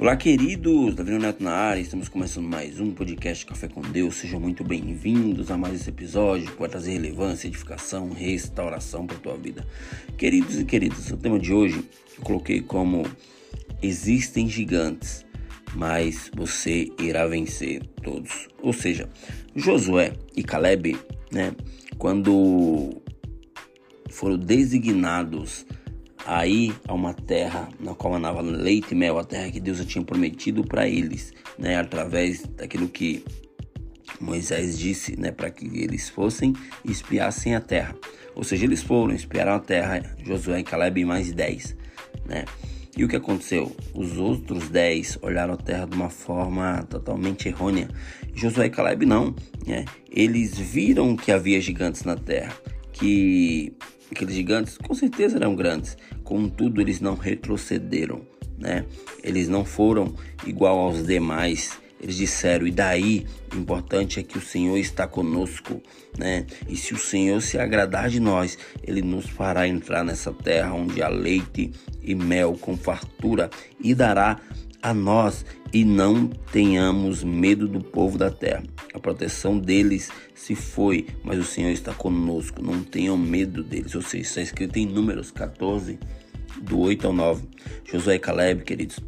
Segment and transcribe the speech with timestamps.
[0.00, 0.94] Olá, queridos!
[0.94, 4.14] Davi Neto na área, estamos começando mais um podcast Café com Deus.
[4.14, 9.20] Sejam muito bem-vindos a mais esse episódio que vai trazer relevância, edificação, restauração para a
[9.20, 9.66] tua vida.
[10.16, 11.84] Queridos e queridas, o tema de hoje
[12.16, 13.04] eu coloquei como
[13.82, 15.26] Existem gigantes,
[15.74, 18.46] mas você irá vencer todos.
[18.62, 19.08] Ou seja,
[19.56, 20.96] Josué e Caleb,
[21.32, 21.56] né,
[21.98, 23.02] quando
[24.10, 25.66] foram designados
[26.26, 30.04] aí a uma terra na qual manava leite e mel, a terra que Deus tinha
[30.04, 33.24] prometido para eles, né, através daquilo que
[34.20, 36.52] Moisés disse, né, para que eles fossem
[36.84, 37.94] e espiassem a terra.
[38.34, 41.76] Ou seja, eles foram, espiaram a terra, Josué e Caleb e mais dez,
[42.24, 42.44] né?
[42.96, 43.76] E o que aconteceu?
[43.94, 47.88] Os outros dez olharam a terra de uma forma totalmente errônea.
[48.34, 49.84] Josué e Caleb não, né?
[50.10, 52.52] Eles viram que havia gigantes na terra,
[52.92, 53.72] que
[54.10, 58.22] aqueles gigantes com certeza eram grandes, contudo eles não retrocederam,
[58.58, 58.84] né?
[59.22, 60.14] Eles não foram
[60.46, 61.78] igual aos demais.
[62.00, 65.82] Eles disseram, e daí o importante é que o Senhor está conosco,
[66.16, 66.46] né?
[66.68, 71.02] E se o Senhor se agradar de nós, Ele nos fará entrar nessa terra onde
[71.02, 73.50] há leite e mel com fartura
[73.80, 74.40] e dará
[74.82, 78.62] a nós e não tenhamos medo do povo da terra.
[78.94, 82.62] A proteção deles se foi, mas o Senhor está conosco.
[82.62, 83.94] Não tenham medo deles.
[83.94, 85.98] Ou seja, está escrito em Números 14,
[86.62, 87.44] do 8 ao 9.
[87.84, 88.98] Josué e Caleb, queridos,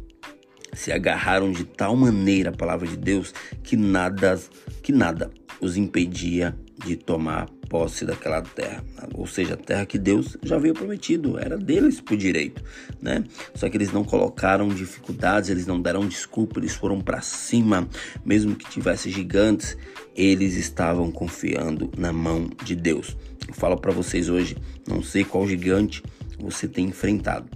[0.73, 3.33] se agarraram de tal maneira à palavra de Deus
[3.63, 4.39] que nada,
[4.81, 6.55] que nada os impedia
[6.85, 8.83] de tomar posse daquela terra,
[9.13, 12.61] ou seja, a terra que Deus já havia prometido, era deles por direito,
[13.01, 13.23] né?
[13.55, 17.87] Só que eles não colocaram dificuldades, eles não deram desculpa, eles foram para cima,
[18.25, 19.77] mesmo que tivesse gigantes,
[20.13, 23.15] eles estavam confiando na mão de Deus.
[23.47, 26.03] Eu falo para vocês hoje, não sei qual gigante
[26.37, 27.47] você tem enfrentado,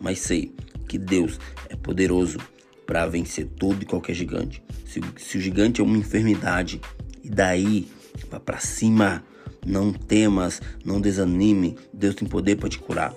[0.00, 0.52] mas sei
[0.88, 2.38] que Deus é poderoso
[2.86, 4.62] para vencer todo e qualquer gigante.
[4.86, 6.80] Se, se o gigante é uma enfermidade,
[7.22, 7.88] e daí
[8.30, 9.24] vá para cima,
[9.64, 11.76] não temas, não desanime.
[11.92, 13.14] Deus tem poder para te curar.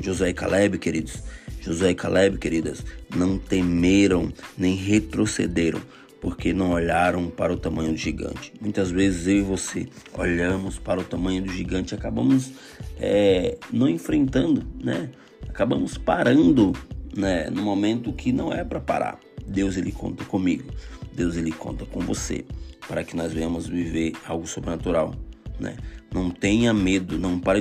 [0.00, 1.22] Josué e Caleb, queridos.
[1.60, 2.84] Josué e Caleb, queridas,
[3.14, 5.80] não temeram nem retrocederam,
[6.20, 8.52] porque não olharam para o tamanho do gigante.
[8.60, 12.52] Muitas vezes eu e você olhamos para o tamanho do gigante e acabamos
[12.98, 15.10] é, não enfrentando, né?
[15.48, 16.72] Acabamos parando,
[17.16, 17.48] né?
[17.50, 19.18] No momento que não é para parar.
[19.46, 20.70] Deus ele conta comigo.
[21.12, 22.44] Deus ele conta com você
[22.86, 25.14] para que nós venhamos viver algo sobrenatural
[25.58, 25.76] né?
[26.12, 27.60] Não tenha medo, não pare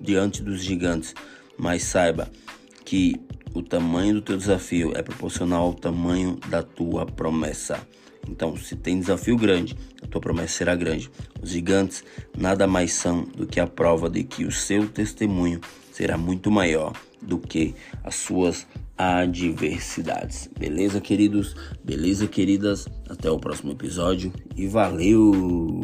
[0.00, 1.14] diante dos gigantes,
[1.58, 2.30] mas saiba
[2.84, 3.20] que
[3.52, 7.86] o tamanho do teu desafio é proporcional ao tamanho da tua promessa.
[8.28, 11.10] Então, se tem desafio grande, a tua promessa será grande.
[11.42, 12.02] Os gigantes
[12.36, 15.60] nada mais são do que a prova de que o seu testemunho
[15.94, 17.72] será muito maior do que
[18.02, 18.66] as suas
[18.98, 20.50] adversidades.
[20.58, 21.54] Beleza, queridos?
[21.84, 22.88] Beleza, queridas?
[23.08, 25.83] Até o próximo episódio e valeu!